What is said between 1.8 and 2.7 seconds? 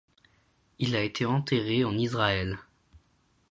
en Israël.